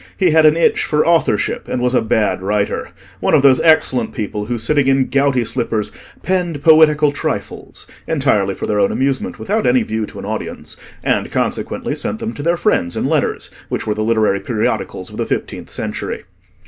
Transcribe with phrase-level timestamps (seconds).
[0.17, 4.45] —he had an itch for authorship, and was a bad writer—one of those excellent people
[4.45, 5.91] who, sitting in gouty slippers,
[6.23, 11.29] "penned poetical trifles" entirely for their own amusement, without any view to an audience, and,
[11.29, 15.25] consequently, sent them to their friends in letters, which were the literary periodicals of the
[15.27, 16.23] fifteenth century.